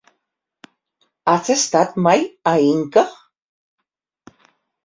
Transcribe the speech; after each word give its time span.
Has 1.33 1.51
estat 1.55 1.93
mai 2.07 2.25
a 2.53 2.57
Inca? 2.71 3.07